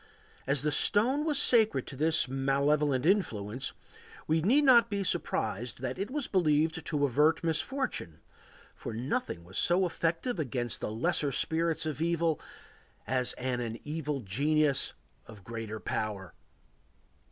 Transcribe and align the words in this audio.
As 0.47 0.63
the 0.63 0.71
stone 0.71 1.25
was 1.25 1.37
sacred 1.39 1.85
to 1.85 1.95
this 1.95 2.27
malevolent 2.27 3.05
influence, 3.05 3.73
we 4.25 4.41
need 4.41 4.63
not 4.63 4.89
be 4.89 5.03
surprised 5.03 5.79
that 5.81 5.99
it 5.99 6.09
was 6.09 6.27
believed 6.27 6.83
to 6.87 7.05
avert 7.05 7.43
misfortune, 7.43 8.19
for 8.73 8.93
nothing 8.95 9.43
was 9.43 9.59
so 9.59 9.85
effective 9.85 10.39
against 10.39 10.81
the 10.81 10.89
lesser 10.89 11.31
spirits 11.31 11.85
of 11.85 12.01
evil 12.01 12.41
as 13.05 13.33
an 13.33 13.79
evil 13.83 14.21
genius 14.21 14.93
of 15.27 15.43
great 15.43 15.69
power. 15.85 16.33